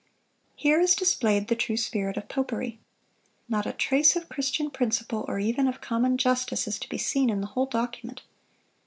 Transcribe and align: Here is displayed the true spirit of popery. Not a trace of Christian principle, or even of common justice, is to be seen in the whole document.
Here 0.55 0.79
is 0.79 0.95
displayed 0.95 1.47
the 1.47 1.55
true 1.55 1.77
spirit 1.77 2.17
of 2.17 2.27
popery. 2.27 2.79
Not 3.47 3.67
a 3.67 3.71
trace 3.71 4.15
of 4.15 4.29
Christian 4.29 4.71
principle, 4.71 5.25
or 5.27 5.37
even 5.37 5.67
of 5.67 5.79
common 5.79 6.17
justice, 6.17 6.67
is 6.67 6.79
to 6.79 6.89
be 6.89 6.97
seen 6.97 7.29
in 7.29 7.39
the 7.39 7.45
whole 7.53 7.67
document. 7.67 8.23